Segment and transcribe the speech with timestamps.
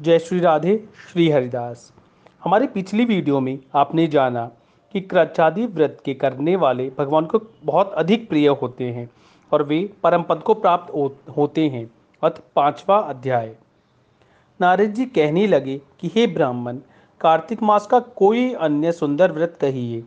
[0.00, 1.92] जय श्री राधे, श्री हरिदास।
[2.44, 4.50] हमारी पिछली वीडियो में आपने जाना
[4.92, 9.10] कि क्रचादि व्रत के करने वाले भगवान को बहुत अधिक प्रिय होते हैं
[9.52, 10.94] और वे परम पद को प्राप्त
[11.36, 11.90] होते हैं।
[12.22, 13.56] अथ पांचवा अध्याय।
[14.60, 16.78] नारद जी कहने लगे कि, हे ब्राह्मण,
[17.20, 20.04] कार्तिक मास का कोई अन्य सुंदर व्रत कहिए?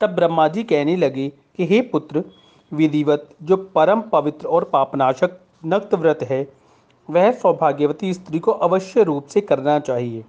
[0.00, 2.24] तब ब्रह्मा जी कहने लगे कि, हे पुत्र,
[2.72, 6.61] विधिवत जो परम पवित्र और पापनाशक नक्त व्रत है
[7.10, 10.20] वह सौभाग्यवती स्त्री को अवश्य रूप से करना चाहिए।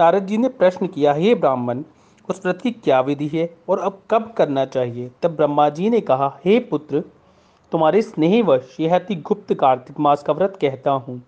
[0.00, 1.82] नारद जी ने प्रश्न किया, हे ब्राह्मण,
[2.28, 5.10] उस व्रत की क्या विधि है और अब कब करना चाहिए?
[5.22, 7.00] तब ब्रह्मा जी ने कहा, हे पुत्र,
[7.72, 11.22] तुम्हारे स्नेहवश यह अति गुप्त कार्तिक मास का व्रत कहता हूँ।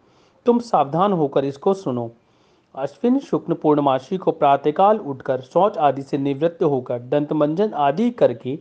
[0.46, 2.10] तुम सावधान होकर इसको सुनो।
[2.74, 8.58] अश्विन शुक्ल पूर्णमासी को प्रातःकाल उठकर शौच आदि से निवृत्त होकर दंतमंजन आदि करके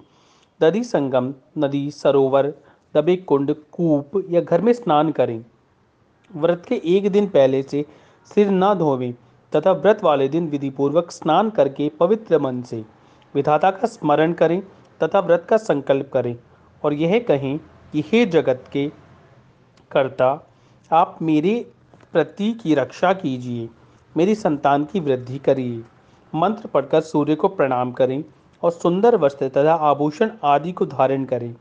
[0.64, 2.54] नदी संगम नदी, सरोवर,
[2.96, 5.46] दबे कुंड, कूप या घर में स्नान करें।
[6.36, 7.86] व्रत के एक दिन पहले से
[8.36, 9.14] सिर न धोवें
[9.56, 12.86] तथा व्रत वाले दिन विधिपूर्वक स्नान करके पवित्र मन से
[13.36, 14.62] विधाता का स्मरण करें
[15.04, 16.36] तथा व्रत का संकल्प करें
[16.84, 17.58] और यह कहें
[17.94, 18.92] कि हे जगत के
[19.92, 20.48] कर्ता,
[20.92, 21.72] आप मेरे
[22.14, 23.70] प्रति की रक्षा कीजिए,
[24.18, 25.84] मेरी संतान की वृद्धि करिए।
[26.34, 28.24] मंत्र पढ़कर सूर्य को प्रणाम करें
[28.64, 31.56] और सुंदर वस्त्र तथा आभूषण आदि को धारण करें।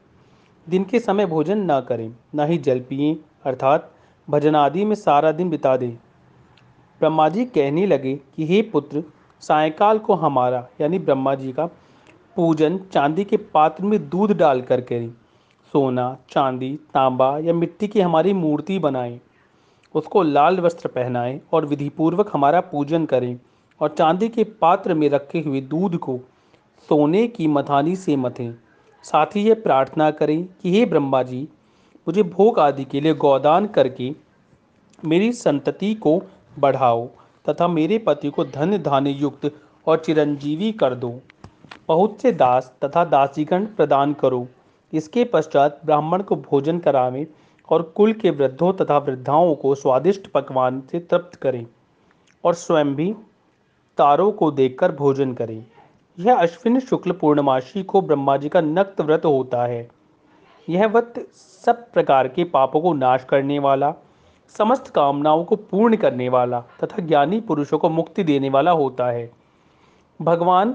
[0.68, 3.90] दिन के समय भोजन न करें, न ही जल पिए, अर्थात
[4.30, 5.90] भजन आदि में सारा दिन बिता दें।
[7.00, 9.04] ब्रह्मा जी कहने लगे कि, हे पुत्र,
[9.40, 11.66] सायकाल को हमारा, यानी ब्रह्मा जी का,
[12.36, 15.10] पूजन चांदी के पात्र में दूध डालकर करें।
[15.72, 19.20] सोना, चांदी, तांबा या मिट्टी की हमारी मूर्ति बनाएँ।
[19.94, 23.40] उसको लाल वस्त्र पहनाएँ और विधिपूर्वक हमारा पूजन करें
[23.80, 26.20] और चांदी के पात्र में रखे हुए दूध को
[26.88, 28.54] सोने की मथानी से मथें।
[29.02, 31.48] साथ ही ये प्रार्थना करें कि, हे ब्रह्मा जी
[32.10, 34.10] मुझे भोग आदि के लिए गौदान करके
[34.98, 36.16] मेरी संतति को
[36.58, 37.04] बढ़ाओ
[37.44, 39.50] तथा मेरे पति को धन धान्य युक्त
[39.86, 41.10] और चिरंजीवी कर दो।
[41.88, 44.46] बहुत से दास तथा दासीगण प्रदान करो।
[44.92, 47.26] इसके पश्चात ब्राह्मण को भोजन करावें
[47.68, 51.64] और कुल के वृद्धों तथा वृद्धाओं को स्वादिष्ट पकवान से तृप्त करें
[52.44, 53.12] और स्वयं भी
[53.98, 55.64] तारों को देखकर भोजन करें।
[56.18, 59.88] यह अश्विन शुक्ल पूर्णमासी को ब्रह्मा जी का नक्त व्रत होता है।
[60.70, 63.92] यह व्रत सब प्रकार के पापों को नाश करने वाला,
[64.54, 69.30] समस्त कामनाओं को पूर्ण करने वाला तथा ज्ञानी पुरुषों को मुक्ति देने वाला होता है।
[70.20, 70.74] भगवान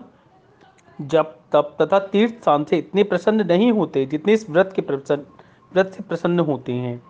[1.02, 5.26] जब तप तथा तीर्थ स्थान से इतने प्रसन्न नहीं होते जितने इस व्रत के प्रसन्न,
[5.74, 7.02] व्रत से प्रसन्न होते हैं।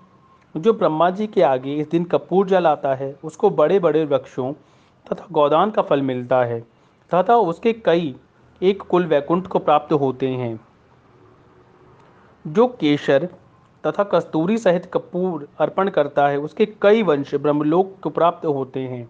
[0.56, 4.54] जो ब्रह्मा जी के आगे इस दिन कपूर जलाता है, उसको बड़े बड़े वृक्षों
[5.08, 6.60] तथा गोदान का फल मिलता है
[7.12, 8.16] तथा उसके कई
[8.62, 10.60] एक कुल वैकुंठ को प्राप्त होते हैं।
[12.48, 13.30] जो केशर
[13.88, 19.10] तथा कस्तूरी सहित कपूर अर्पण करता है, उसके कई वंश ब्रह्मलोक को प्राप्त होते हैं।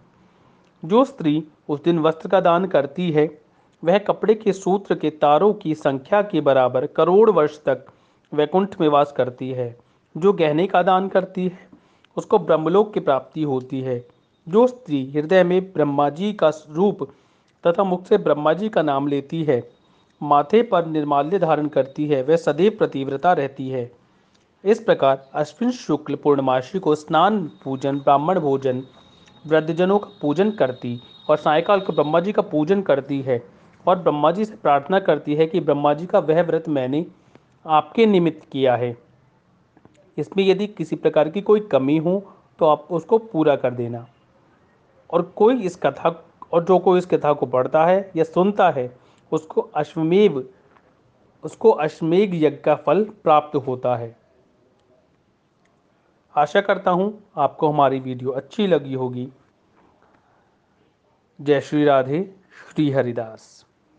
[0.84, 3.42] जो स्त्री उस दिन वस्त्र का दान करती है,
[3.84, 7.86] वह कपड़े के सूत्र के तारों की संख्या के बराबर करोड़ वर्ष तक
[8.34, 9.78] वैकुंठ में वास करती है,
[10.16, 11.68] जो गहने का दान करती है,
[12.16, 14.06] उसको ब्रह्मलोक की प्राप्ति होती है।
[14.48, 17.08] जो स्त्री हृदय में ब्रह्मा जी का रूप
[17.66, 19.75] तथा मुख से ब्रह्मा जी का नाम लेती है
[20.20, 23.90] माथे पर निर्माल्य धारण करती है, वह सदैव प्रतिव्रता रहती है।
[24.64, 28.82] इस प्रकार अश्विन शुक्ल पूर्णमासी को स्नान, पूजन, ब्राह्मण भोजन,
[29.44, 30.98] वृद्धजनों का पूजन करती
[31.30, 33.42] और सायकाल को ब्रह्मा जी का पूजन करती है
[33.86, 37.04] और ब्रह्मा जी से प्रार्थना करती है कि ब्रह्मा जी का वह व्रत मैंने
[37.64, 38.96] आपके निमित्त किया है।
[40.18, 42.22] इसमें यदि किसी प्रकार की कोई कमी हो
[42.60, 44.06] तो आप उसको पूरा कर देना।
[45.10, 46.08] और कोई इस कथा
[46.52, 48.86] और जो कोई इस कथा को पढ़ता है या सुनता है
[49.32, 50.48] उसको अश्वमेव
[51.44, 54.16] उसको अश्वमेघ यज्ञ का फल प्राप्त होता है।
[56.36, 59.28] आशा करता हूँ आपको हमारी वीडियो अच्छी लगी होगी।
[61.40, 62.34] जय श्री राधे,
[62.70, 63.65] श्री हरिदास।